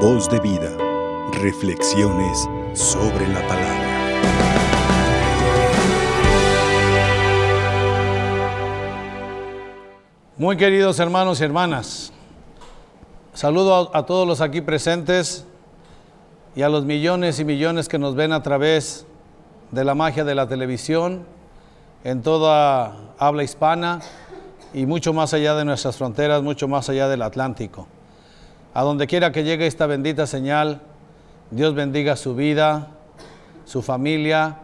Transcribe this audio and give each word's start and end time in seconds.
Voz 0.00 0.28
de 0.28 0.38
vida. 0.40 0.76
Reflexiones 1.40 2.46
sobre 2.74 3.26
la 3.28 3.40
palabra. 3.48 3.86
Muy 10.36 10.58
queridos 10.58 11.00
hermanos 11.00 11.40
y 11.40 11.44
hermanas, 11.44 12.12
saludo 13.32 13.90
a, 13.96 14.04
todos 14.04 14.28
los 14.28 14.42
aquí 14.42 14.60
presentes 14.60 15.46
y 16.54 16.60
a 16.60 16.68
los 16.68 16.84
millones 16.84 17.40
y 17.40 17.46
millones 17.46 17.88
que 17.88 17.98
nos 17.98 18.14
ven 18.14 18.34
a 18.34 18.42
través 18.42 19.06
de 19.70 19.82
la 19.82 19.94
magia 19.94 20.24
de 20.24 20.34
la 20.34 20.46
televisión 20.46 21.24
en 22.04 22.20
toda 22.20 23.14
habla 23.18 23.44
hispana 23.44 24.00
y 24.74 24.84
mucho 24.84 25.14
más 25.14 25.32
allá 25.32 25.54
de 25.54 25.64
nuestras 25.64 25.96
fronteras, 25.96 26.42
mucho 26.42 26.68
más 26.68 26.90
allá 26.90 27.08
del 27.08 27.22
Atlántico. 27.22 27.88
A 28.76 28.82
donde 28.82 29.06
quiera 29.06 29.32
que 29.32 29.42
llegue 29.42 29.66
esta 29.66 29.86
bendita 29.86 30.26
señal, 30.26 30.82
Dios 31.50 31.74
bendiga 31.74 32.14
su 32.14 32.34
vida, 32.34 32.88
su 33.64 33.80
familia 33.80 34.58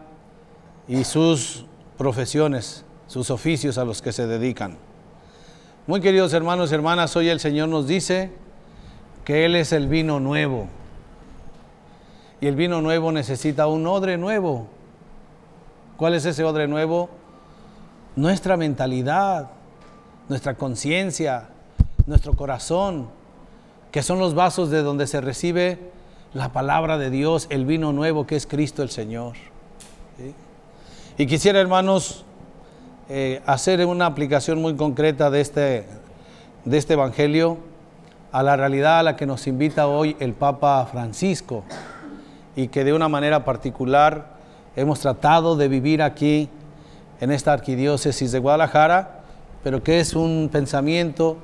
y 0.87 1.03
sus 1.03 1.65
profesiones, 1.97 2.85
sus 3.07 3.31
oficios 3.31 3.79
a 3.79 3.85
los 3.85 4.03
que 4.03 4.11
se 4.11 4.27
dedican. 4.27 4.77
Muy 5.87 5.99
queridos 5.99 6.31
hermanos 6.33 6.71
y 6.71 6.75
hermanas, 6.75 7.15
hoy 7.15 7.29
el 7.29 7.39
Señor 7.39 7.69
nos 7.69 7.87
dice 7.87 8.29
que 9.25 9.45
Él 9.45 9.55
es 9.55 9.73
el 9.73 9.87
vino 9.87 10.19
nuevo. 10.19 10.67
Y 12.39 12.45
el 12.45 12.55
vino 12.55 12.83
nuevo 12.83 13.11
necesita 13.11 13.65
un 13.65 13.87
odre 13.87 14.19
nuevo. 14.19 14.67
¿Cuál 15.97 16.13
es 16.13 16.25
ese 16.25 16.43
odre 16.43 16.67
nuevo? 16.67 17.09
Nuestra 18.15 18.57
mentalidad, 18.57 19.49
nuestra 20.29 20.53
conciencia, 20.53 21.49
nuestro 22.05 22.35
corazón, 22.35 23.22
que 23.93 24.01
son 24.01 24.17
los 24.17 24.33
vasos 24.33 24.71
de 24.71 24.81
donde 24.81 25.05
se 25.05 25.21
recibe 25.21 25.77
la 26.33 26.51
palabra 26.51 26.97
de 26.97 27.11
Dios, 27.11 27.45
el 27.51 27.63
vino 27.63 27.93
nuevo 27.93 28.25
que 28.25 28.35
es 28.35 28.47
Cristo 28.47 28.81
el 28.81 28.89
Señor. 28.89 29.35
Y 31.15 31.27
quisiera, 31.27 31.59
hermanos, 31.59 32.25
eh, 33.07 33.43
hacer 33.45 33.85
una 33.85 34.07
aplicación 34.07 34.59
muy 34.59 34.75
concreta 34.75 35.29
de 35.29 35.41
este, 35.41 35.85
de 36.65 36.77
este 36.79 36.93
Evangelio 36.93 37.59
a 38.31 38.41
la 38.41 38.57
realidad 38.57 38.97
a 38.97 39.03
la 39.03 39.15
que 39.15 39.27
nos 39.27 39.45
invita 39.45 39.85
hoy 39.85 40.17
el 40.19 40.33
Papa 40.33 40.87
Francisco 40.91 41.63
y 42.55 42.69
que 42.69 42.83
de 42.83 42.93
una 42.93 43.09
manera 43.09 43.45
particular 43.45 44.37
hemos 44.75 45.01
tratado 45.01 45.55
de 45.55 45.67
vivir 45.67 46.01
aquí 46.01 46.49
en 47.21 47.31
esta 47.31 47.53
arquidiócesis 47.53 48.31
de 48.31 48.39
Guadalajara, 48.39 49.19
pero 49.63 49.83
que 49.83 49.99
es 49.99 50.15
un 50.15 50.49
pensamiento 50.51 51.37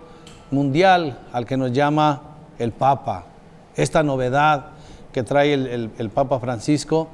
mundial 0.49 1.19
al 1.31 1.45
que 1.45 1.55
nos 1.55 1.71
llama 1.71 2.23
el 2.59 2.71
Papa. 2.71 3.23
Esta 3.75 4.03
novedad 4.03 4.67
que 5.11 5.23
trae 5.23 5.53
el, 5.53 5.91
el, 5.97 6.09
Papa 6.09 6.39
Francisco 6.39 7.07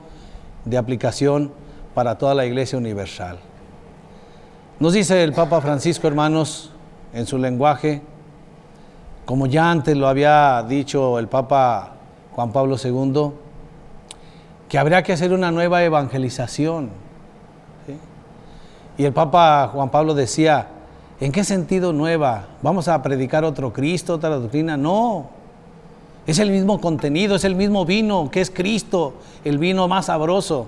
de 0.66 0.78
aplicación 0.78 1.52
para 1.94 2.18
toda 2.18 2.36
la 2.36 2.46
Iglesia 2.46 2.78
Universal. 2.78 3.40
Nos 4.80 4.94
dice 4.94 5.24
el 5.24 5.32
Papa 5.32 5.62
Francisco, 5.62 6.08
hermanos, 6.08 6.72
en 7.14 7.26
su 7.26 7.38
lenguaje, 7.38 8.02
como 9.26 9.48
ya 9.48 9.72
antes 9.72 9.96
lo 9.96 10.08
había 10.08 10.64
dicho 10.68 11.18
el 11.18 11.28
Papa 11.28 11.94
Juan 12.36 12.52
Pablo 12.52 12.76
II, 12.84 13.32
que 14.68 14.78
habría 14.78 15.02
que 15.04 15.14
hacer 15.14 15.32
una 15.32 15.52
nueva 15.52 15.84
evangelización. 15.84 16.90
Y 18.98 19.06
el 19.06 19.14
Papa 19.14 19.70
Juan 19.74 19.90
Pablo 19.90 20.14
decía, 20.14 20.68
¿en 21.20 21.32
qué 21.32 21.44
sentido 21.44 21.94
nueva? 21.94 22.48
¿Vamos 22.62 22.88
a 22.88 23.02
predicar 23.02 23.44
otro 23.44 23.72
Cristo, 23.72 24.16
otra 24.16 24.30
doctrina? 24.30 24.78
No, 24.78 25.30
es 26.28 26.40
el 26.40 26.50
mismo 26.50 26.82
contenido, 26.82 27.36
es 27.36 27.44
el 27.44 27.56
mismo 27.56 27.86
vino 27.86 28.30
que 28.32 28.42
es 28.42 28.50
Cristo, 28.50 29.14
el 29.44 29.58
vino 29.58 29.88
más 29.88 30.08
sabroso. 30.08 30.68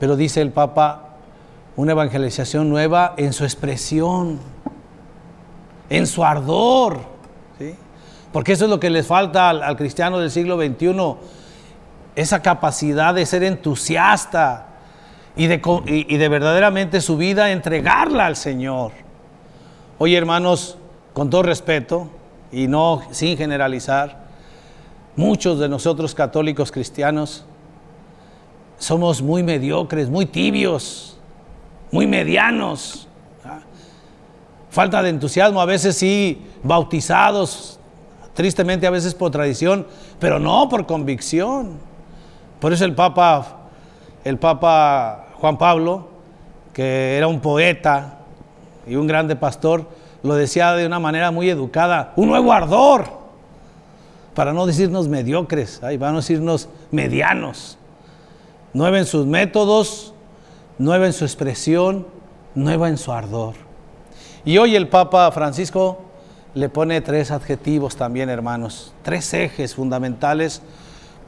Pero 0.00 0.16
dice 0.16 0.40
el 0.40 0.50
Papa, 0.50 1.16
una 1.76 1.92
evangelización 1.92 2.68
nueva 2.68 3.14
en 3.16 3.32
su 3.32 3.44
expresión, 3.44 4.40
en 5.88 6.06
su 6.06 6.24
ardor, 6.24 7.00
¿sí? 7.58 7.74
porque 8.32 8.52
eso 8.52 8.64
es 8.64 8.70
lo 8.70 8.80
que 8.80 8.90
les 8.90 9.06
falta 9.06 9.50
al, 9.50 9.76
cristiano 9.76 10.18
del 10.18 10.30
siglo 10.30 10.56
XXI, 10.56 11.14
esa 12.16 12.42
capacidad 12.42 13.14
de 13.14 13.26
ser 13.26 13.44
entusiasta 13.44 14.66
y 15.36 15.46
de, 15.46 15.60
y 15.86 16.16
de 16.16 16.28
verdaderamente 16.28 17.00
su 17.00 17.16
vida 17.16 17.52
entregarla 17.52 18.26
al 18.26 18.36
Señor. 18.36 18.92
Oye 19.98 20.16
hermanos, 20.16 20.78
con 21.12 21.30
todo 21.30 21.42
respeto 21.42 22.08
y 22.52 22.68
no 22.68 23.02
sin 23.10 23.36
generalizar, 23.36 24.25
muchos 25.16 25.58
de 25.58 25.68
nosotros 25.68 26.14
católicos 26.14 26.70
cristianos 26.70 27.44
somos 28.78 29.22
muy 29.22 29.42
mediocres, 29.42 30.08
muy 30.08 30.26
tibios 30.26 31.16
muy 31.90 32.06
medianos. 32.06 33.08
Falta 34.70 35.02
de 35.02 35.10
entusiasmo, 35.10 35.60
a 35.60 35.64
veces 35.64 35.96
sí, 35.96 36.44
bautizados, 36.62 37.78
tristemente 38.34 38.86
a 38.86 38.90
veces 38.90 39.14
por 39.14 39.30
tradición, 39.30 39.86
pero 40.18 40.38
no 40.38 40.68
por 40.68 40.86
convicción. 40.86 41.78
Por 42.60 42.72
eso 42.72 42.84
el 42.84 42.94
Papa, 42.94 43.68
el 44.24 44.38
Papa 44.38 45.28
Juan 45.36 45.56
Pablo, 45.56 46.08
que 46.74 47.16
era 47.16 47.26
un 47.26 47.40
poeta 47.40 48.18
y 48.86 48.96
un 48.96 49.06
grande 49.06 49.36
pastor, 49.36 49.88
lo 50.22 50.34
decía 50.34 50.72
de 50.72 50.84
una 50.84 50.98
manera 50.98 51.30
muy 51.30 51.48
educada, 51.48 52.12
un 52.16 52.28
nuevo 52.28 52.52
ardor, 52.52 53.25
para 54.36 54.52
no 54.52 54.66
decirnos 54.66 55.08
mediocres, 55.08 55.82
ahí 55.82 55.96
van 55.96 56.12
a 56.12 56.18
decirnos 56.18 56.68
medianos. 56.90 57.78
Nueve 58.74 58.98
en 58.98 59.06
sus 59.06 59.24
métodos, 59.24 60.12
nueva 60.76 61.06
en 61.06 61.14
su 61.14 61.24
expresión, 61.24 62.06
nueva 62.54 62.90
en 62.90 62.98
su 62.98 63.12
ardor. 63.12 63.54
Y 64.44 64.58
hoy 64.58 64.76
el 64.76 64.88
Papa 64.88 65.32
Francisco 65.32 66.02
le 66.52 66.68
pone 66.68 67.00
tres 67.00 67.30
adjetivos 67.30 67.96
también, 67.96 68.28
hermanos, 68.28 68.92
tres 69.02 69.32
ejes 69.32 69.74
fundamentales 69.74 70.60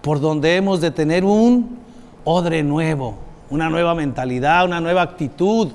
por 0.02 0.20
donde 0.20 0.56
hemos 0.56 0.82
de 0.82 0.90
tener 0.90 1.24
un 1.24 1.78
odre 2.24 2.62
nuevo, 2.62 3.16
una 3.48 3.70
nueva 3.70 3.94
mentalidad, 3.94 4.66
una 4.66 4.82
nueva 4.82 5.00
actitud, 5.00 5.68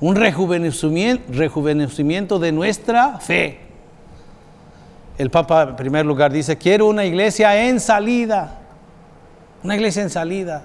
un 0.00 0.16
rejuvenecimiento 0.16 2.38
de 2.38 2.52
nuestra 2.52 3.18
fe. 3.20 3.71
El 5.18 5.30
Papa 5.30 5.62
en 5.62 5.76
primer 5.76 6.06
lugar 6.06 6.32
dice, 6.32 6.56
quiero 6.56 6.86
una 6.86 7.04
iglesia 7.04 7.66
en 7.66 7.80
salida, 7.80 8.58
una 9.62 9.76
iglesia 9.76 10.02
en 10.02 10.10
salida 10.10 10.62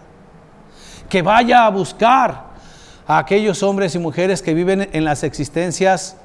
que 1.10 1.22
vaya 1.22 1.66
a 1.66 1.70
buscar 1.70 2.48
a 3.08 3.18
aquellos 3.18 3.64
hombres 3.64 3.96
y 3.96 4.00
mujeres 4.00 4.42
que 4.42 4.54
viven 4.54 4.90
en 4.92 5.06
las 5.06 5.24
existencias, 5.24 6.18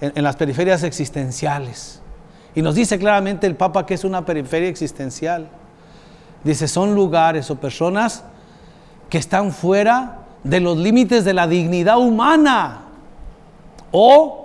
en, 0.00 0.12
en, 0.14 0.24
las 0.24 0.36
periferias 0.36 0.82
existenciales. 0.82 2.00
Y 2.54 2.62
nos 2.62 2.74
dice 2.74 2.98
claramente 2.98 3.46
el 3.46 3.56
Papa 3.56 3.86
que 3.86 3.94
es 3.94 4.04
una 4.04 4.24
periferia 4.24 4.68
existencial. 4.68 5.48
Dice, 6.42 6.68
son 6.68 6.94
lugares 6.94 7.50
o 7.50 7.56
personas 7.56 8.24
que 9.08 9.18
están 9.18 9.52
fuera 9.52 10.18
de 10.42 10.60
los 10.60 10.76
límites 10.76 11.24
de 11.24 11.34
la 11.34 11.46
dignidad 11.46 11.98
humana 11.98 12.82
o 13.90 14.43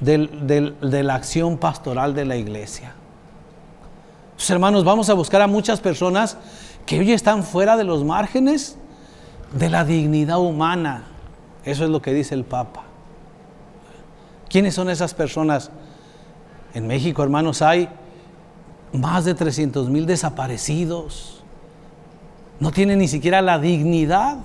del, 0.00 0.46
del, 0.46 0.76
de 0.80 1.02
la 1.02 1.14
acción 1.14 1.58
pastoral 1.58 2.14
de 2.14 2.24
la 2.24 2.36
iglesia. 2.36 2.94
Hermanos, 4.48 4.84
vamos 4.84 5.10
a 5.10 5.14
buscar 5.14 5.42
a 5.42 5.46
muchas 5.46 5.80
personas 5.80 6.36
que 6.86 6.98
hoy 6.98 7.12
están 7.12 7.44
fuera 7.44 7.76
de 7.76 7.84
los 7.84 8.04
márgenes 8.04 8.76
de 9.52 9.68
la 9.68 9.84
dignidad 9.84 10.40
humana. 10.40 11.04
Eso 11.64 11.84
es 11.84 11.90
lo 11.90 12.00
que 12.00 12.12
dice 12.14 12.34
el 12.34 12.44
Papa. 12.44 12.84
¿Quiénes 14.48 14.74
son 14.74 14.88
esas 14.88 15.14
personas? 15.14 15.70
En 16.74 16.86
México, 16.86 17.22
hermanos, 17.22 17.62
hay 17.62 17.88
más 18.92 19.24
de 19.24 19.34
300 19.34 19.88
mil 19.88 20.06
desaparecidos. 20.06 21.42
No 22.58 22.72
tienen 22.72 22.98
ni 22.98 23.08
siquiera 23.08 23.42
la 23.42 23.58
dignidad, 23.58 24.38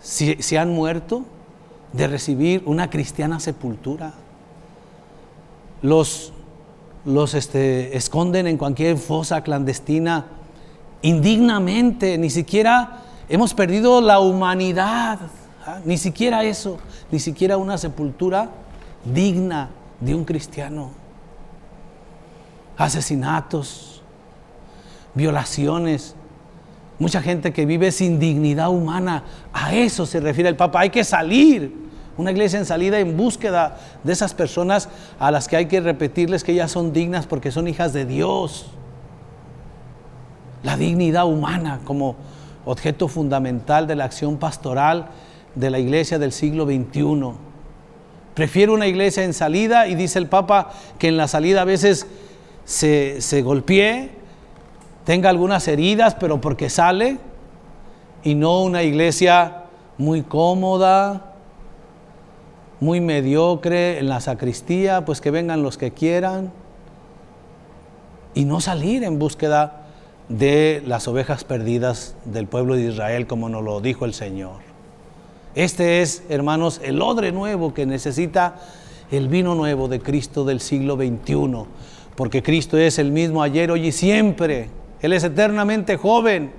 si, 0.00 0.36
si 0.42 0.56
han 0.56 0.70
muerto, 0.70 1.24
de 1.92 2.06
recibir 2.06 2.62
una 2.66 2.90
cristiana 2.90 3.40
sepultura. 3.40 4.14
Los, 5.82 6.32
los 7.04 7.34
este, 7.34 7.96
esconden 7.96 8.46
en 8.46 8.56
cualquier 8.56 8.96
fosa 8.96 9.42
clandestina 9.42 10.26
indignamente, 11.02 12.16
ni 12.16 12.30
siquiera 12.30 13.04
Hemos 13.28 13.54
perdido 13.54 14.00
la 14.02 14.20
humanidad, 14.20 15.18
¿ah? 15.66 15.80
ni 15.84 15.96
siquiera 15.96 16.44
eso, 16.44 16.78
ni 17.10 17.18
siquiera 17.18 17.56
una 17.56 17.78
sepultura 17.78 18.50
digna 19.04 19.70
de 20.00 20.14
un 20.14 20.24
cristiano. 20.24 20.90
Asesinatos, 22.76 24.02
violaciones, 25.14 26.14
mucha 26.98 27.22
gente 27.22 27.52
que 27.52 27.64
vive 27.64 27.92
sin 27.92 28.18
dignidad 28.18 28.68
humana. 28.68 29.24
A 29.54 29.74
eso 29.74 30.04
se 30.04 30.20
refiere 30.20 30.50
el 30.50 30.56
Papa. 30.56 30.80
Hay 30.80 30.90
que 30.90 31.04
salir 31.04 31.83
Una 32.16 32.30
iglesia 32.30 32.58
en 32.58 32.64
salida 32.64 33.00
en 33.00 33.16
búsqueda 33.16 33.78
de 34.04 34.12
esas 34.12 34.34
personas 34.34 34.88
a 35.18 35.30
las 35.30 35.48
que 35.48 35.56
hay 35.56 35.66
que 35.66 35.80
repetirles 35.80 36.44
que 36.44 36.52
ellas 36.52 36.70
son 36.70 36.92
dignas 36.92 37.26
porque 37.26 37.50
son 37.50 37.66
hijas 37.66 37.92
de 37.92 38.04
Dios. 38.06 38.66
La 40.62 40.76
dignidad 40.76 41.26
humana 41.26 41.80
como 41.84 42.16
objeto 42.64 43.08
fundamental 43.08 43.86
de 43.86 43.96
la 43.96 44.04
acción 44.04 44.36
pastoral 44.36 45.08
de 45.54 45.70
la 45.70 45.78
iglesia 45.78 46.18
del 46.18 46.32
siglo 46.32 46.64
XXI. 46.66 47.32
Prefiero 48.34 48.74
una 48.74 48.86
iglesia 48.86 49.24
en 49.24 49.34
salida 49.34 49.86
y 49.86 49.94
dice 49.94 50.18
el 50.18 50.28
Papa 50.28 50.70
que 50.98 51.08
en 51.08 51.16
la 51.16 51.28
salida 51.28 51.62
a 51.62 51.64
veces 51.64 52.06
se, 52.64 53.20
se 53.20 53.42
golpee, 53.42 54.10
tenga 55.04 55.30
algunas 55.30 55.68
heridas, 55.68 56.14
pero 56.14 56.40
porque 56.40 56.70
sale, 56.70 57.18
y 58.22 58.34
no 58.34 58.62
una 58.62 58.82
iglesia 58.82 59.64
muy 59.98 60.22
cómoda, 60.22 61.33
muy 62.80 63.00
mediocre 63.00 63.98
en 63.98 64.08
la 64.08 64.20
sacristía, 64.20 65.04
pues 65.04 65.20
que 65.20 65.30
vengan 65.30 65.62
los 65.62 65.78
que 65.78 65.92
quieran, 65.92 66.52
y 68.34 68.44
no 68.44 68.60
salir 68.60 69.04
en 69.04 69.18
búsqueda 69.18 69.86
de 70.28 70.82
las 70.86 71.06
ovejas 71.06 71.44
perdidas 71.44 72.16
del 72.24 72.46
pueblo 72.46 72.74
de 72.74 72.88
Israel, 72.88 73.26
como 73.26 73.48
nos 73.48 73.62
lo 73.62 73.80
dijo 73.80 74.04
el 74.04 74.14
Señor. 74.14 74.56
Este 75.54 76.02
es, 76.02 76.24
hermanos, 76.28 76.80
el 76.82 77.00
odre 77.00 77.30
nuevo 77.30 77.74
que 77.74 77.86
necesita 77.86 78.56
el 79.10 79.28
vino 79.28 79.54
nuevo 79.54 79.86
de 79.86 80.00
Cristo 80.00 80.44
del 80.44 80.60
siglo 80.60 80.96
XXI, 80.96 81.66
porque 82.16 82.42
Cristo 82.42 82.76
es 82.76 82.98
el 82.98 83.12
mismo 83.12 83.42
ayer, 83.42 83.70
hoy 83.70 83.88
y 83.88 83.92
siempre. 83.92 84.70
Él 85.00 85.12
es 85.12 85.22
eternamente 85.22 85.96
joven. 85.96 86.52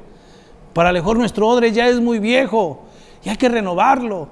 Para 0.73 0.93
mejor 0.93 1.17
nuestro 1.17 1.47
odre 1.47 1.71
ya 1.71 1.87
es 1.87 1.99
muy 1.99 2.19
viejo 2.19 2.83
y 3.23 3.29
hay 3.29 3.37
que 3.37 3.49
renovarlo. 3.49 4.29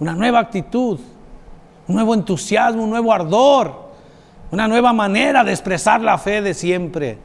Una 0.00 0.14
nueva 0.14 0.40
actitud, 0.40 0.98
un 1.86 1.94
nuevo 1.94 2.14
entusiasmo, 2.14 2.82
un 2.84 2.90
nuevo 2.90 3.12
ardor, 3.12 3.90
una 4.50 4.66
nueva 4.66 4.92
manera 4.92 5.44
de 5.44 5.52
expresar 5.52 6.00
la 6.00 6.18
fe 6.18 6.40
de 6.40 6.54
siempre. 6.54 7.18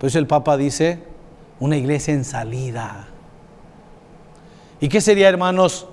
Eso 0.00 0.18
el 0.18 0.26
Papa 0.26 0.56
dice, 0.56 1.02
una 1.58 1.76
iglesia 1.76 2.14
en 2.14 2.24
salida. 2.24 3.06
¿Y 4.80 4.88
qué 4.88 5.00
sería, 5.00 5.28
hermanos, 5.28 5.86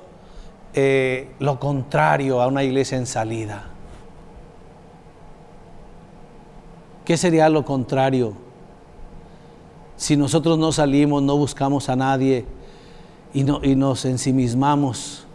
eh, 0.73 1.31
lo 1.39 1.59
contrario 1.59 2.41
a 2.41 2.47
una 2.47 2.63
iglesia 2.63 2.97
en 2.97 3.05
salida? 3.05 3.65
¿Qué 7.03 7.17
sería 7.17 7.49
lo 7.49 7.65
contrario? 7.65 8.33
Si 9.97 10.15
nosotros 10.15 10.57
no 10.57 10.71
salimos, 10.71 11.23
no 11.23 11.37
buscamos 11.37 11.89
a 11.89 11.95
nadie 11.95 12.45
y 13.33 13.43
nos 13.43 14.05
ensimismamos, 14.05 15.26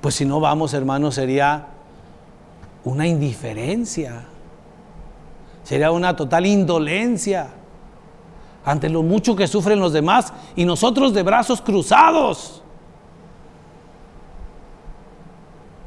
pues 0.00 0.14
si 0.14 0.24
no 0.24 0.40
vamos, 0.40 0.74
hermanos, 0.74 1.14
sería 1.14 1.66
una 2.84 3.06
indiferencia 3.06 4.24
Sería 5.70 5.92
una 5.92 6.16
total 6.16 6.46
indolencia 6.46 7.46
ante 8.64 8.88
lo 8.88 9.04
mucho 9.04 9.36
que 9.36 9.46
sufren 9.46 9.78
los 9.78 9.92
demás 9.92 10.32
y 10.56 10.64
nosotros 10.64 11.14
de 11.14 11.22
brazos 11.22 11.62
cruzados. 11.62 12.60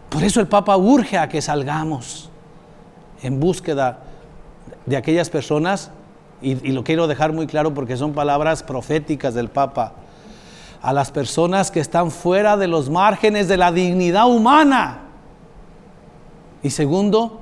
Por 0.08 0.24
eso 0.24 0.40
el 0.40 0.48
Papa 0.48 0.78
urge 0.78 1.18
a 1.18 1.28
que 1.28 1.42
salgamos 1.42 2.30
en 3.22 3.42
búsqueda 3.42 4.00
de 4.86 4.96
aquellas 4.96 5.30
personas, 5.30 5.92
y, 6.42 6.52
y, 6.66 6.72
lo 6.72 6.86
quiero 6.86 7.08
dejar 7.08 7.34
muy 7.34 7.46
claro 7.46 7.74
porque 7.74 7.98
son 7.98 8.14
palabras 8.14 8.64
proféticas 8.64 9.34
del 9.34 9.50
Papa, 9.50 9.96
a 10.84 10.92
las 10.92 11.12
personas 11.12 11.72
que 11.72 11.80
están 11.80 12.12
fuera 12.12 12.58
de 12.58 12.68
los 12.68 12.90
márgenes 12.90 13.48
de 13.48 13.56
la 13.56 13.72
dignidad 13.72 14.28
humana. 14.28 15.00
Y 16.62 16.72
segundo, 16.72 17.40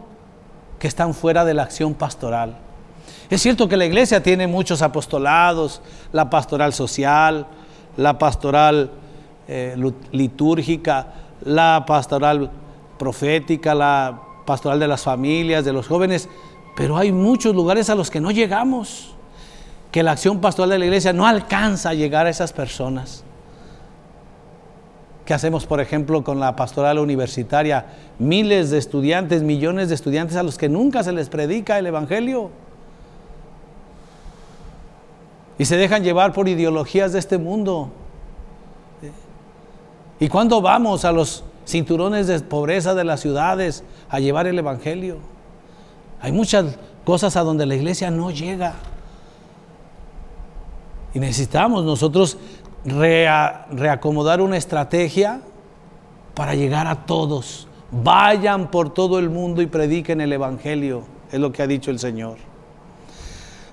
que 0.78 0.88
están 0.88 1.16
fuera 1.16 1.44
de 1.44 1.56
la 1.56 1.64
acción 1.64 1.96
pastoral. 1.96 2.56
Es 3.32 3.42
cierto 3.42 3.68
que 3.68 3.78
la 3.78 3.86
iglesia 3.86 4.22
tiene 4.22 4.46
muchos 4.46 4.84
apostolados, 4.84 5.82
la 6.14 6.30
pastoral 6.30 6.72
social, 6.72 7.48
la 7.98 8.20
pastoral 8.20 8.92
eh, 9.48 9.76
litúrgica, 10.12 11.08
la 11.44 11.84
pastoral 11.88 12.52
profética, 13.00 13.74
la 13.74 14.22
pastoral 14.46 14.80
de 14.80 14.88
las 14.88 15.02
familias, 15.02 15.66
de 15.66 15.74
los 15.74 15.88
jóvenes, 15.88 16.30
pero 16.76 16.96
hay 16.96 17.12
muchos 17.12 17.56
lugares 17.56 17.90
a 17.90 17.96
los 17.96 18.12
que 18.12 18.22
no 18.22 18.30
llegamos, 18.30 19.16
que 19.92 20.04
la 20.04 20.12
acción 20.12 20.40
pastoral 20.42 20.70
de 20.70 20.78
la 20.78 20.86
iglesia 20.86 21.12
no 21.12 21.26
alcanza 21.26 21.90
a 21.90 21.94
llegar 21.96 22.28
a 22.28 22.30
esas 22.30 22.54
personas. 22.54 23.24
¿Qué 25.26 25.34
hacemos, 25.34 25.66
por 25.66 25.80
ejemplo, 25.80 26.24
con 26.24 26.40
la 26.40 26.56
pastoral 26.56 26.98
universitaria? 27.00 27.86
Miles 28.18 28.72
de 28.72 28.78
estudiantes, 28.78 29.44
millones 29.44 29.90
de 29.90 29.96
estudiantes 29.96 30.36
a 30.36 30.44
los 30.44 30.58
que 30.58 30.68
nunca 30.68 31.04
se 31.04 31.12
les 31.12 31.30
predica 31.30 31.78
el 31.78 31.86
Evangelio. 31.88 32.50
Y 35.60 35.66
se 35.66 35.78
dejan 35.78 36.04
llevar 36.04 36.34
por 36.34 36.48
ideologías 36.48 37.14
de 37.14 37.20
este 37.20 37.38
mundo. 37.38 37.90
¿Y 40.20 40.28
cuándo 40.28 40.62
vamos 40.62 41.06
a 41.06 41.12
los 41.12 41.44
cinturones 41.68 42.28
de 42.28 42.40
pobreza 42.40 42.96
de 42.96 43.04
las 43.04 43.20
ciudades 43.20 43.84
a 44.10 44.20
llevar 44.20 44.48
el 44.48 44.58
Evangelio? 44.58 45.18
Hay 46.20 46.32
muchas 46.32 46.78
cosas 47.06 47.36
a 47.36 47.42
donde 47.42 47.66
la 47.66 47.76
iglesia 47.76 48.10
no 48.10 48.32
llega. 48.32 48.76
Y 51.14 51.20
necesitamos 51.20 51.84
nosotros 51.84 52.38
reacomodar 52.86 54.42
una 54.42 54.58
estrategia 54.58 55.42
para 56.34 56.56
llegar 56.56 56.88
a 56.88 57.06
todos. 57.06 57.68
Vayan 57.92 58.72
por 58.72 58.94
todo 58.94 59.20
el 59.20 59.30
mundo 59.30 59.62
y 59.62 59.68
prediquen 59.68 60.22
el 60.22 60.34
Evangelio, 60.34 61.04
es 61.32 61.40
lo 61.40 61.52
que 61.52 61.62
ha 61.62 61.68
dicho 61.68 61.92
el 61.92 62.00
Señor. 62.00 62.38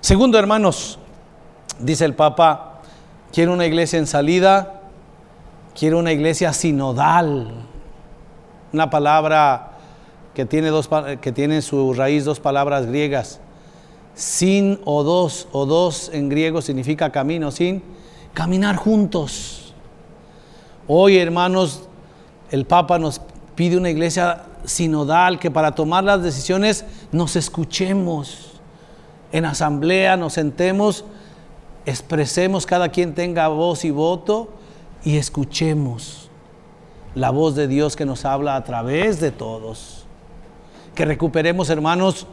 Segundo, 0.01 0.39
hermanos, 0.39 0.99
dice 1.79 2.05
el 2.05 2.15
Papa, 2.15 2.81
quiero 3.33 3.53
una 3.53 3.67
iglesia 3.67 3.99
en 3.99 4.07
salida, 4.07 4.83
quiero 5.79 5.99
una 5.99 6.13
iglesia 6.13 6.53
sinodal, 6.53 7.53
una 8.73 8.91
palabra 8.91 9.73
que 10.35 10.45
tiene, 10.45 10.69
dos, 10.69 10.89
que 11.21 11.33
tiene 11.33 11.57
en 11.57 11.63
su 11.63 11.95
raíz 11.95 12.25
dos 12.25 12.41
palabras 12.41 12.87
griegas. 12.87 13.41
Sin 14.15 14.81
o 14.85 15.05
dos, 15.05 15.49
o 15.53 15.65
dos 15.67 16.11
en 16.13 16.29
griego 16.29 16.61
significa 16.61 17.11
camino, 17.11 17.51
sin 17.51 17.83
caminar 18.35 18.77
juntos. 18.77 19.75
Hoy, 20.87 21.19
hermanos, 21.19 21.89
el 22.51 22.65
Papa 22.65 22.99
nos 22.99 23.21
pide 23.55 23.77
una 23.77 23.91
iglesia 23.91 24.45
sinodal 24.65 25.39
que 25.39 25.51
para 25.51 25.75
tomar 25.75 26.05
las 26.05 26.23
decisiones 26.23 26.85
nos 27.13 27.37
escuchemos. 27.37 28.61
En 29.33 29.45
asamblea 29.45 30.17
nos 30.17 30.35
sentemos, 30.35 31.05
expresemos, 31.85 32.65
cada 32.65 32.89
quien 32.89 33.15
tenga 33.15 33.49
voz 33.49 33.85
y 33.85 33.91
voto 33.91 34.49
y 35.05 35.17
escuchemos 35.17 36.31
la 37.15 37.31
voz 37.31 37.55
de 37.55 37.67
Dios 37.69 37.97
que 37.97 38.07
nos 38.07 38.25
habla 38.25 38.57
a 38.57 38.65
través 38.65 39.21
de 39.21 39.31
todos. 39.31 40.07
Que 40.95 41.05
recuperemos, 41.05 41.69
hermanos, 41.71 42.27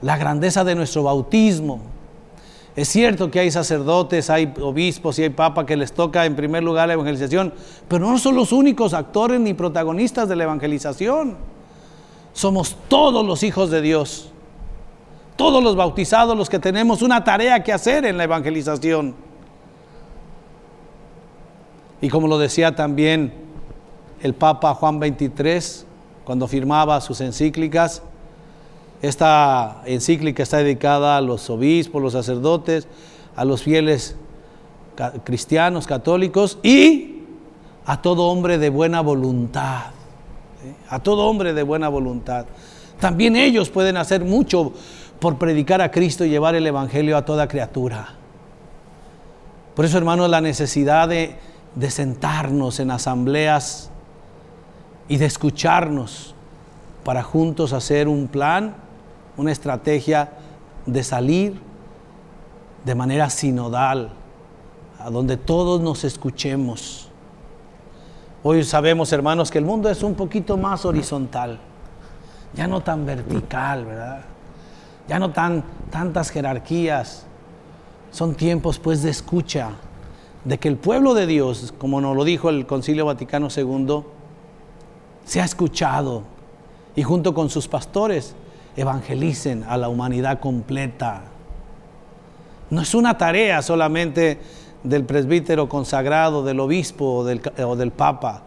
la 0.00 0.16
grandeza 0.16 0.64
de 0.64 0.74
nuestro 0.74 1.02
bautismo 1.02 1.80
es 2.76 2.88
cierto 2.88 3.30
que 3.30 3.38
hay 3.38 3.50
sacerdotes, 3.52 4.30
hay 4.30 4.52
obispos 4.60 5.18
y 5.18 5.22
hay 5.22 5.30
papas 5.30 5.64
que 5.64 5.76
les 5.76 5.92
toca 5.92 6.24
en 6.26 6.34
primer 6.34 6.64
lugar 6.64 6.88
la 6.88 6.94
evangelización, 6.94 7.54
pero 7.86 8.10
no 8.10 8.18
son 8.18 8.34
los 8.34 8.50
únicos 8.50 8.94
actores 8.94 9.38
ni 9.40 9.54
protagonistas 9.54 10.28
de 10.28 10.34
la 10.34 10.44
evangelización. 10.44 11.36
Somos 12.32 12.76
todos 12.88 13.24
los 13.24 13.44
hijos 13.44 13.70
de 13.70 13.80
Dios, 13.80 14.30
todos 15.36 15.62
los 15.62 15.76
bautizados 15.76 16.36
los 16.36 16.50
que 16.50 16.58
tenemos 16.58 17.00
una 17.02 17.22
tarea 17.22 17.62
que 17.62 17.72
hacer 17.72 18.04
en 18.06 18.16
la 18.16 18.24
evangelización. 18.24 19.14
Y 22.00 22.08
como 22.08 22.26
lo 22.26 22.38
decía 22.38 22.74
también 22.74 23.32
el 24.20 24.34
Papa 24.34 24.74
Juan 24.74 24.98
XXIII 24.98 25.86
cuando 26.24 26.48
firmaba 26.48 27.00
sus 27.00 27.20
encíclicas, 27.20 28.02
esta 29.08 29.82
encíclica 29.84 30.42
está 30.42 30.58
dedicada 30.58 31.16
a 31.16 31.20
los 31.20 31.50
obispos, 31.50 32.00
los 32.00 32.14
sacerdotes, 32.14 32.88
a 33.36 33.44
los 33.44 33.62
fieles 33.62 34.16
cristianos, 35.24 35.86
católicos 35.86 36.58
y 36.62 37.22
a 37.84 38.00
todo 38.00 38.28
hombre 38.28 38.58
de 38.58 38.70
buena 38.70 39.02
voluntad. 39.02 39.86
A 40.88 41.00
todo 41.00 41.26
hombre 41.26 41.52
de 41.52 41.62
buena 41.62 41.88
voluntad. 41.88 42.46
También 42.98 43.36
ellos 43.36 43.68
pueden 43.68 43.98
hacer 43.98 44.24
mucho 44.24 44.72
por 45.20 45.36
predicar 45.38 45.82
a 45.82 45.90
Cristo 45.90 46.24
y 46.24 46.30
llevar 46.30 46.54
el 46.54 46.66
Evangelio 46.66 47.18
a 47.18 47.24
toda 47.24 47.46
criatura. 47.46 48.14
Por 49.74 49.84
eso, 49.84 49.98
hermanos, 49.98 50.30
la 50.30 50.40
necesidad 50.40 51.08
de, 51.08 51.36
de 51.74 51.90
sentarnos 51.90 52.80
en 52.80 52.90
asambleas 52.90 53.90
y 55.08 55.18
de 55.18 55.26
escucharnos 55.26 56.34
para 57.04 57.22
juntos 57.22 57.74
hacer 57.74 58.08
un 58.08 58.28
plan 58.28 58.76
una 59.36 59.52
estrategia 59.52 60.32
de 60.86 61.02
salir 61.02 61.60
de 62.84 62.94
manera 62.94 63.30
sinodal, 63.30 64.10
a 64.98 65.10
donde 65.10 65.36
todos 65.36 65.80
nos 65.80 66.04
escuchemos. 66.04 67.08
Hoy 68.42 68.62
sabemos, 68.62 69.12
hermanos, 69.12 69.50
que 69.50 69.58
el 69.58 69.64
mundo 69.64 69.88
es 69.88 70.02
un 70.02 70.14
poquito 70.14 70.56
más 70.56 70.84
horizontal, 70.84 71.58
ya 72.54 72.66
no 72.66 72.82
tan 72.82 73.06
vertical, 73.06 73.86
¿verdad? 73.86 74.24
Ya 75.08 75.18
no 75.18 75.30
tan 75.32 75.64
tantas 75.90 76.30
jerarquías. 76.30 77.26
Son 78.10 78.34
tiempos 78.34 78.78
pues 78.78 79.02
de 79.02 79.10
escucha, 79.10 79.70
de 80.44 80.58
que 80.58 80.68
el 80.68 80.76
pueblo 80.76 81.14
de 81.14 81.26
Dios, 81.26 81.74
como 81.78 82.00
nos 82.00 82.16
lo 82.16 82.24
dijo 82.24 82.48
el 82.48 82.66
Concilio 82.66 83.06
Vaticano 83.06 83.48
II, 83.54 84.04
se 85.24 85.40
ha 85.40 85.44
escuchado 85.44 86.22
y 86.94 87.02
junto 87.02 87.34
con 87.34 87.50
sus 87.50 87.66
pastores 87.66 88.34
evangelicen 88.76 89.64
a 89.68 89.76
la 89.76 89.88
humanidad 89.88 90.40
completa. 90.40 91.22
No 92.70 92.80
es 92.80 92.94
una 92.94 93.16
tarea 93.16 93.62
solamente 93.62 94.38
del 94.82 95.04
presbítero 95.04 95.68
consagrado, 95.68 96.44
del 96.44 96.60
obispo 96.60 97.16
o 97.16 97.24
del, 97.24 97.90
papa. 97.92 98.42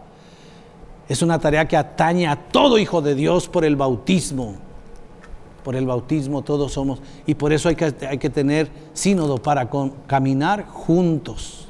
Es 1.07 1.21
una 1.21 1.39
tarea 1.39 1.67
que 1.67 1.77
atañe 1.77 2.27
a 2.27 2.35
todo 2.35 2.77
hijo 2.77 3.01
de 3.01 3.15
Dios 3.15 3.47
por 3.47 3.63
el 3.63 3.75
bautismo. 3.75 4.55
Por 5.63 5.75
el 5.75 5.85
bautismo 5.85 6.41
todos 6.43 6.73
somos. 6.73 7.01
Y 7.25 7.35
por 7.35 7.53
eso 7.53 7.69
hay 7.69 7.75
que 7.75 8.29
tener 8.29 8.69
sínodo 8.93 9.37
para 9.37 9.69
caminar 10.07 10.65
juntos. 10.65 11.69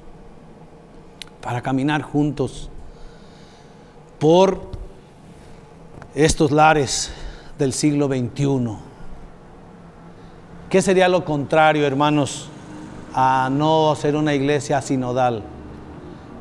Para 1.41 1.61
caminar 1.61 2.01
juntos. 2.01 2.69
Por 4.19 4.59
estos 6.15 6.51
lares 6.51 7.11
del 7.57 7.73
siglo 7.73 8.07
XXI. 8.07 8.77
¿Qué 10.69 10.81
sería 10.81 11.07
lo 11.07 11.23
contrario, 11.23 11.85
hermanos, 11.85 12.49
a 13.19 13.49
no 13.51 13.95
ser 13.95 14.15
una 14.15 14.35
iglesia 14.35 14.79
sinodal. 14.79 15.41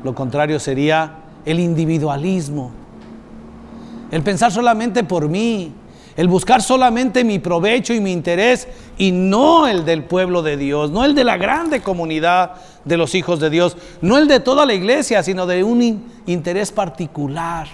Lo 0.03 0.13
contrario 0.13 0.59
sería 0.59 1.15
el 1.43 1.59
individualismo, 1.59 2.69
el 4.11 4.21
pensar 4.21 4.51
solamente 4.51 5.03
por 5.03 5.27
mí, 5.27 5.73
el 6.15 6.27
buscar 6.27 6.61
solamente 6.61 7.23
mi 7.23 7.39
provecho 7.39 7.95
y 7.95 7.99
mi 7.99 8.11
interés 8.11 8.67
y 8.95 9.11
no 9.11 9.67
el 9.67 9.85
del 9.85 10.03
pueblo 10.03 10.43
de 10.43 10.55
Dios, 10.55 10.91
no 10.91 11.03
el 11.03 11.15
de 11.15 11.23
la 11.23 11.37
grande 11.37 11.81
comunidad 11.81 12.51
de 12.85 12.97
los 12.97 13.15
hijos 13.15 13.39
de 13.39 13.49
Dios, 13.49 13.75
no 14.01 14.19
el 14.19 14.27
de 14.27 14.39
toda 14.39 14.63
la 14.63 14.75
iglesia, 14.75 15.23
sino 15.23 15.47
de 15.47 15.63
un 15.63 16.05
interés 16.27 16.71
particular. 16.71 17.67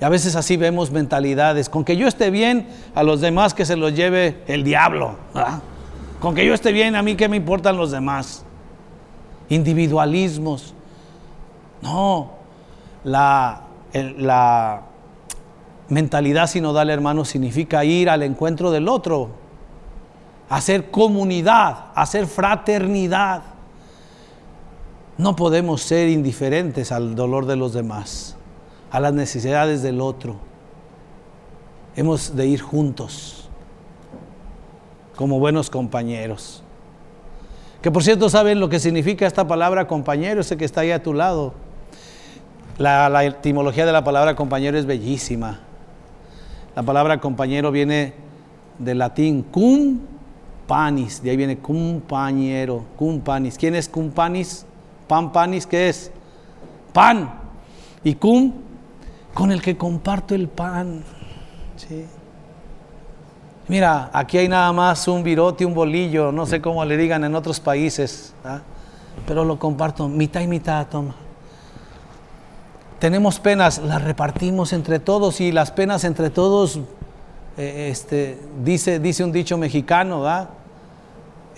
Y 0.00 0.04
a 0.04 0.08
veces 0.08 0.36
así 0.36 0.56
vemos 0.56 0.90
mentalidades, 0.90 1.68
con 1.68 1.84
que 1.84 1.96
yo 1.96 2.06
esté 2.06 2.30
bien, 2.30 2.68
a 2.94 3.02
los 3.02 3.20
demás 3.20 3.54
que 3.54 3.64
se 3.64 3.76
los 3.76 3.94
lleve 3.94 4.42
el 4.46 4.62
diablo. 4.62 5.16
Con 6.20 6.34
que 6.34 6.46
yo 6.46 6.54
esté 6.54 6.72
bien, 6.72 6.94
a 6.96 7.02
mí 7.02 7.16
qué 7.16 7.28
me 7.28 7.36
importan 7.36 7.76
los 7.76 7.90
demás. 7.90 8.44
Individualismos. 9.48 10.74
No, 11.82 12.32
la, 13.04 13.62
la 13.92 14.82
mentalidad 15.88 16.46
sinodal, 16.46 16.90
hermano, 16.90 17.24
significa 17.24 17.84
ir 17.84 18.10
al 18.10 18.22
encuentro 18.22 18.70
del 18.70 18.88
otro, 18.88 19.30
hacer 20.48 20.90
comunidad, 20.90 21.86
hacer 21.94 22.26
fraternidad. 22.26 23.42
No 25.16 25.34
podemos 25.34 25.82
ser 25.82 26.08
indiferentes 26.08 26.92
al 26.92 27.14
dolor 27.14 27.46
de 27.46 27.56
los 27.56 27.72
demás, 27.72 28.36
a 28.90 29.00
las 29.00 29.12
necesidades 29.12 29.82
del 29.82 30.00
otro. 30.00 30.36
Hemos 31.96 32.34
de 32.36 32.46
ir 32.46 32.60
juntos 32.60 33.48
como 35.16 35.40
buenos 35.40 35.68
compañeros. 35.68 36.62
Que 37.82 37.90
por 37.90 38.02
cierto 38.02 38.28
saben 38.28 38.60
lo 38.60 38.68
que 38.68 38.80
significa 38.80 39.26
esta 39.26 39.46
palabra 39.46 39.86
compañero, 39.86 40.40
ese 40.40 40.56
que 40.56 40.64
está 40.64 40.82
ahí 40.82 40.90
a 40.90 41.02
tu 41.02 41.12
lado. 41.12 41.54
La, 42.78 43.24
etimología 43.24 43.84
de 43.84 43.92
la 43.92 44.04
palabra 44.04 44.36
compañero 44.36 44.78
es 44.78 44.86
bellísima. 44.86 45.60
La 46.76 46.82
palabra 46.84 47.18
compañero 47.18 47.72
viene 47.72 48.14
del 48.78 48.98
latín 48.98 49.42
cum 49.42 50.00
panis, 50.68 51.20
de 51.20 51.30
ahí 51.30 51.36
viene 51.36 51.58
compañero, 51.58 52.84
cum 52.96 53.20
panis. 53.20 53.58
¿Quién 53.58 53.74
es 53.74 53.88
cum 53.88 54.10
panis? 54.10 54.64
Pan 55.08 55.32
panis, 55.32 55.66
¿qué 55.66 55.88
es? 55.88 56.12
Pan. 56.92 57.32
Y 58.04 58.14
cum, 58.14 58.52
con 59.38 59.52
el 59.52 59.62
que 59.62 59.76
comparto 59.76 60.34
el 60.34 60.48
pan. 60.48 61.04
¿sí? 61.76 62.06
Mira, 63.68 64.10
aquí 64.12 64.36
hay 64.36 64.48
nada 64.48 64.72
más 64.72 65.06
un 65.06 65.22
virote, 65.22 65.64
un 65.64 65.74
bolillo, 65.74 66.32
no 66.32 66.44
sé 66.44 66.60
cómo 66.60 66.84
le 66.84 66.96
digan 66.96 67.22
en 67.22 67.36
otros 67.36 67.60
países, 67.60 68.34
¿ah? 68.44 68.62
pero 69.28 69.44
lo 69.44 69.56
comparto, 69.56 70.08
mitad 70.08 70.40
y 70.40 70.48
mitad, 70.48 70.88
toma. 70.88 71.14
Tenemos 72.98 73.38
penas, 73.38 73.78
las 73.78 74.02
repartimos 74.02 74.72
entre 74.72 74.98
todos 74.98 75.40
y 75.40 75.52
las 75.52 75.70
penas 75.70 76.02
entre 76.02 76.30
todos, 76.30 76.80
eh, 77.56 77.90
este, 77.92 78.40
dice, 78.64 78.98
dice 78.98 79.22
un 79.22 79.30
dicho 79.30 79.56
mexicano, 79.56 80.26
¿ah? 80.26 80.48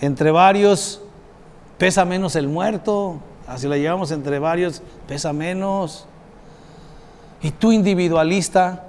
entre 0.01 0.29
varios 0.29 1.01
pesa 1.79 2.05
menos 2.05 2.35
el 2.35 2.47
muerto, 2.47 3.17
así 3.47 3.67
la 3.67 3.77
llevamos 3.77 4.11
entre 4.11 4.37
varios, 4.37 4.83
pesa 5.07 5.33
menos. 5.33 6.05
Y 7.41 7.51
tú 7.51 7.71
individualista, 7.71 8.85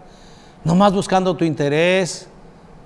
nomás 0.65 0.93
buscando 0.93 1.37
tu 1.37 1.45
interés, 1.45 2.29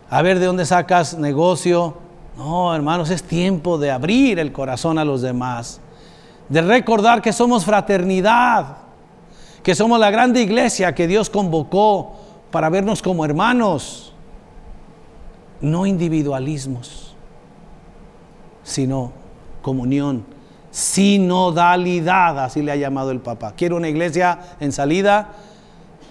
a 0.09 0.23
ver 0.23 0.39
de 0.39 0.47
dónde 0.47 0.65
sacas 0.65 1.19
negocio. 1.19 1.97
No, 2.37 2.75
hermanos, 2.75 3.11
es 3.11 3.23
tiempo 3.23 3.79
de 3.79 3.91
abrir 3.91 4.39
el 4.39 4.53
corazón 4.53 4.99
a 4.99 5.05
los 5.05 5.23
demás, 5.23 5.81
de 6.49 6.61
recordar 6.61 7.23
que 7.23 7.33
somos 7.33 7.65
fraternidad, 7.65 8.77
que 9.63 9.75
somos 9.75 9.99
la 9.99 10.11
grande 10.11 10.43
iglesia 10.43 10.95
que 10.95 11.09
Dios 11.09 11.31
convocó 11.31 12.13
para 12.51 12.69
vernos 12.69 13.03
como 13.03 13.25
hermanos, 13.25 14.13
no 15.61 15.87
individualismos, 15.87 17.17
sino 18.63 19.13
comunión, 19.63 20.25
sinodalidad, 20.71 22.39
así 22.45 22.63
le 22.63 22.73
ha 22.73 22.77
llamado 22.77 23.11
el 23.11 23.21
Papa. 23.21 23.55
Quiero 23.57 23.77
una 23.77 23.89
iglesia 23.89 24.39
en 24.61 24.73
salida, 24.73 25.31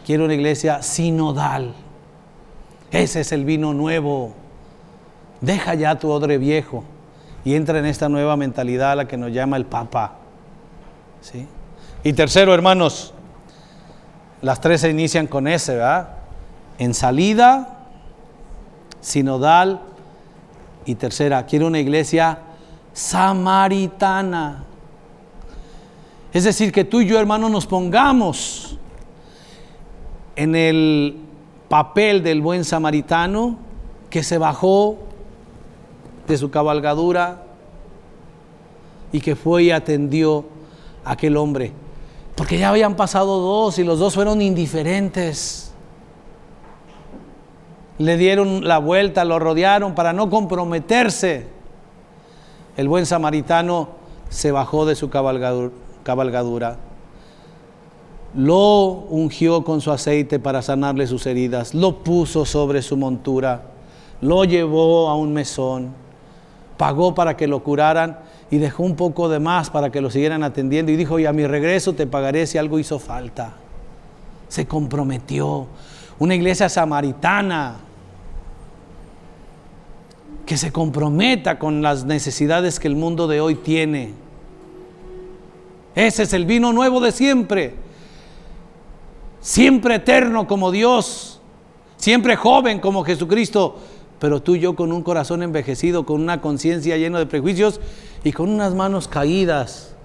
quiero 0.05 0.25
una 0.25 0.33
iglesia 0.33 0.81
sinodal 0.81 1.73
ese 2.95 3.21
es 3.21 3.31
el 3.31 3.43
vino 3.45 3.73
nuevo. 3.73 4.33
Deja 5.41 5.73
ya 5.75 5.99
tu 5.99 6.09
odre 6.09 6.37
viejo 6.37 6.83
y 7.43 7.55
entra 7.55 7.79
en 7.79 7.85
esta 7.85 8.09
nueva 8.09 8.37
mentalidad 8.37 8.93
a 8.93 8.95
la 8.95 9.07
que 9.07 9.17
nos 9.17 9.31
llama 9.31 9.57
el 9.57 9.65
Papa. 9.65 10.13
¿Sí? 11.21 11.47
Y 12.03 12.13
tercero, 12.13 12.53
hermanos, 12.53 13.13
las 14.41 14.61
tres 14.61 14.81
se 14.81 14.89
inician 14.89 15.27
con 15.27 15.47
ese, 15.47 15.73
¿verdad? 15.73 16.09
En 16.77 16.93
salida, 16.93 17.87
sinodal 19.01 19.81
y 20.85 20.95
tercera, 20.95 21.45
quiero 21.45 21.67
una 21.67 21.79
iglesia 21.79 22.39
samaritana. 22.93 24.63
Es 26.31 26.43
decir, 26.43 26.71
que 26.71 26.85
tú 26.85 27.01
y 27.01 27.07
yo, 27.07 27.19
hermanos, 27.19 27.51
nos 27.51 27.65
pongamos 27.65 28.77
en 30.35 30.55
el 30.55 31.15
papel 31.69 32.23
del 32.23 32.41
buen 32.41 32.63
samaritano 32.63 33.57
que 34.09 34.23
se 34.23 34.37
bajó 34.37 34.97
de 36.27 36.37
su 36.37 36.49
cabalgadura 36.51 37.43
y 39.11 39.21
que 39.21 39.35
fue 39.35 39.63
y 39.63 39.71
atendió 39.71 40.45
a 41.03 41.13
aquel 41.13 41.37
hombre. 41.37 41.71
Porque 42.35 42.57
ya 42.57 42.69
habían 42.69 42.95
pasado 42.95 43.39
dos 43.39 43.79
y 43.79 43.83
los 43.83 43.99
dos 43.99 44.15
fueron 44.15 44.41
indiferentes. 44.41 45.73
Le 47.97 48.17
dieron 48.17 48.67
la 48.67 48.77
vuelta, 48.77 49.23
lo 49.23 49.39
rodearon 49.39 49.95
para 49.95 50.11
no 50.11 50.29
comprometerse. 50.29 51.47
El 52.75 52.89
buen 52.89 53.05
samaritano 53.05 53.89
se 54.29 54.51
bajó 54.51 54.85
de 54.85 54.95
su 54.95 55.09
cabalgadura 55.09 56.77
lo 58.35 59.05
ungió 59.09 59.63
con 59.63 59.79
su 59.81 59.91
aceite 59.91 60.39
para 60.39 60.61
sanarle 60.61 61.07
sus 61.07 61.25
heridas, 61.25 61.73
lo 61.73 62.03
puso 62.03 62.45
sobre 62.45 62.81
su 62.81 62.97
montura, 62.97 63.63
lo 64.21 64.43
llevó 64.43 65.09
a 65.09 65.15
un 65.15 65.31
mesón, 65.31 65.91
pagó 66.77 67.15
para 67.15 67.37
que 67.37 67.47
lo 67.47 67.63
curaran 67.63 68.19
y 68.51 68.57
dejó 68.57 68.83
un 68.83 68.95
poco 68.95 69.29
de 69.29 69.39
más 69.39 69.69
para 69.69 69.89
que 69.89 70.01
lo 70.01 70.09
siguieran 70.09 70.43
atendiendo 70.43 70.91
y 70.91 70.97
dijo, 70.97 71.17
y 71.17 71.25
a 71.25 71.33
mi 71.33 71.47
regreso 71.47 71.93
te 71.93 72.07
pagaré 72.07 72.45
si 72.45 72.57
algo 72.57 72.77
hizo 72.77 72.99
falta. 72.99 73.53
Se 74.49 74.67
comprometió. 74.67 75.67
Una 76.19 76.35
iglesia 76.35 76.69
samaritana 76.69 77.77
que 80.45 80.57
se 80.57 80.71
comprometa 80.71 81.57
con 81.57 81.81
las 81.81 82.05
necesidades 82.05 82.79
que 82.79 82.87
el 82.87 82.95
mundo 82.95 83.27
de 83.27 83.41
hoy 83.41 83.55
tiene. 83.55 84.13
Ese 85.95 86.23
es 86.23 86.33
el 86.33 86.45
vino 86.45 86.71
nuevo 86.71 86.99
de 86.99 87.11
siempre 87.11 87.84
siempre 89.45 89.93
eterno 89.93 90.47
como 90.47 90.71
Dios, 90.71 91.39
siempre 91.97 92.35
joven 92.35 92.79
como 92.79 93.03
Jesucristo, 93.03 93.77
pero 94.17 94.41
tú 94.41 94.55
y 94.55 94.59
yo 94.59 94.75
con 94.75 94.91
un 94.91 95.03
corazón 95.03 95.43
envejecido, 95.43 96.03
con 96.03 96.19
una 96.19 96.41
conciencia 96.41 96.97
llena 96.97 97.19
de 97.19 97.27
prejuicios 97.27 97.79
y 98.23 98.31
con 98.31 98.49
unas 98.49 98.73
manos 98.73 99.07
caídas, 99.07 99.95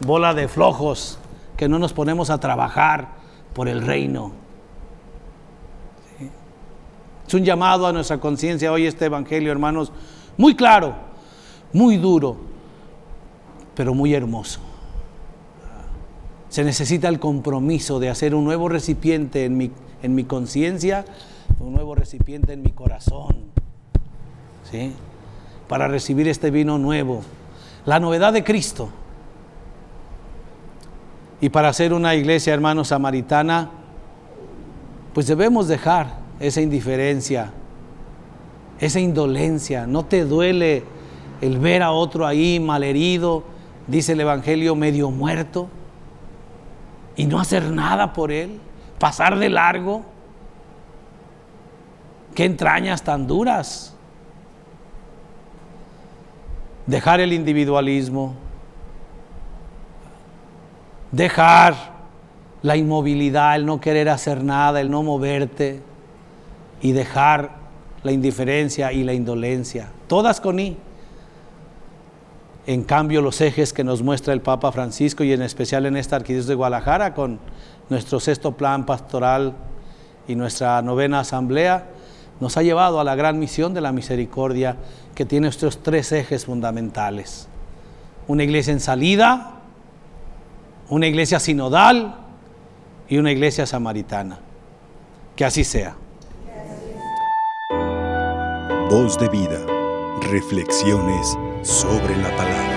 bola 0.00 0.32
de 0.32 0.48
flojos, 0.48 1.18
que 1.58 1.68
no 1.68 1.78
nos 1.78 1.92
ponemos 1.92 2.30
a 2.30 2.40
trabajar 2.40 3.08
por 3.52 3.68
el 3.68 3.82
reino. 3.82 4.32
Es 7.28 7.34
un 7.34 7.44
llamado 7.44 7.86
a 7.86 7.92
nuestra 7.92 8.18
conciencia 8.18 8.72
hoy 8.72 8.86
este 8.86 9.04
Evangelio, 9.04 9.52
hermanos, 9.52 9.92
muy 10.38 10.56
claro, 10.56 10.94
muy 11.74 11.98
duro, 11.98 12.38
pero 13.74 13.92
muy 13.92 14.14
hermoso. 14.14 14.60
Se 16.56 16.64
necesita 16.64 17.08
el 17.08 17.20
compromiso 17.20 18.00
de 18.00 18.08
hacer 18.08 18.34
un 18.34 18.44
nuevo 18.44 18.70
recipiente 18.70 19.44
en 19.44 19.58
mi, 19.58 19.70
en 20.02 20.14
mi 20.14 20.24
conciencia, 20.24 21.04
un 21.60 21.74
nuevo 21.74 21.94
recipiente 21.94 22.54
en 22.54 22.62
mi 22.62 22.70
corazón, 22.70 23.36
¿sí? 24.70 24.94
para 25.68 25.86
recibir 25.86 26.28
este 26.28 26.50
vino 26.50 26.78
nuevo, 26.78 27.20
la 27.84 28.00
novedad 28.00 28.32
de 28.32 28.42
Cristo. 28.42 28.88
Y 31.42 31.50
para 31.50 31.68
hacer 31.68 31.92
una 31.92 32.14
iglesia, 32.14 32.54
hermano, 32.54 32.86
samaritana, 32.86 33.68
pues 35.12 35.26
debemos 35.26 35.68
dejar 35.68 36.20
esa 36.40 36.62
indiferencia, 36.62 37.52
esa 38.80 38.98
indolencia. 38.98 39.86
No 39.86 40.06
te 40.06 40.24
duele 40.24 40.84
el 41.42 41.58
ver 41.58 41.82
a 41.82 41.90
otro 41.90 42.26
ahí 42.26 42.58
malherido, 42.60 43.44
dice 43.88 44.12
el 44.12 44.20
Evangelio, 44.22 44.74
medio 44.74 45.10
muerto, 45.10 45.68
y 47.16 47.26
no 47.26 47.40
hacer 47.40 47.64
nada 47.70 48.12
por 48.12 48.30
él, 48.30 48.60
pasar 48.98 49.38
de 49.38 49.48
largo. 49.48 50.04
Qué 52.34 52.44
entrañas 52.44 53.02
tan 53.02 53.26
duras. 53.26 53.94
Dejar 56.86 57.20
el 57.20 57.32
individualismo, 57.32 58.34
dejar 61.10 61.74
la 62.62 62.76
inmovilidad, 62.76 63.56
el 63.56 63.66
no 63.66 63.80
querer 63.80 64.08
hacer 64.08 64.44
nada, 64.44 64.80
el 64.80 64.90
no 64.90 65.02
moverte 65.02 65.82
y 66.80 66.92
dejar 66.92 67.50
la 68.02 68.12
indiferencia 68.12 68.92
y 68.92 69.02
la 69.02 69.14
indolencia, 69.14 69.88
todas 70.06 70.40
con 70.40 70.60
I. 70.60 70.76
En 72.66 72.82
cambio, 72.82 73.22
los 73.22 73.40
ejes 73.40 73.72
que 73.72 73.84
nos 73.84 74.02
muestra 74.02 74.32
el 74.32 74.40
Papa 74.40 74.72
Francisco 74.72 75.22
y 75.22 75.32
en 75.32 75.40
especial 75.42 75.86
en 75.86 75.96
esta 75.96 76.16
arquidiócesis 76.16 76.48
de 76.48 76.56
Guadalajara 76.56 77.14
con 77.14 77.38
nuestro 77.88 78.18
sexto 78.18 78.56
plan 78.56 78.84
pastoral 78.84 79.54
y 80.26 80.34
nuestra 80.34 80.82
novena 80.82 81.20
asamblea, 81.20 81.86
nos 82.40 82.56
ha 82.56 82.64
llevado 82.64 82.98
a 82.98 83.04
la 83.04 83.14
gran 83.14 83.38
misión 83.38 83.72
de 83.72 83.80
la 83.80 83.92
misericordia 83.92 84.76
que 85.14 85.24
tiene 85.24 85.46
estos 85.46 85.80
tres 85.80 86.10
ejes 86.10 86.46
fundamentales. 86.46 87.46
Una 88.26 88.42
iglesia 88.42 88.72
en 88.72 88.80
salida, 88.80 89.60
una 90.88 91.06
iglesia 91.06 91.38
sinodal 91.38 92.16
y 93.08 93.18
una 93.18 93.30
iglesia 93.30 93.64
samaritana. 93.64 94.40
Que 95.36 95.44
así 95.44 95.62
sea. 95.62 95.94
Voz 98.90 99.16
de 99.20 99.28
vida. 99.28 99.60
Reflexiones 100.32 101.36
sobre 101.66 102.16
la 102.16 102.30
palabra. 102.36 102.75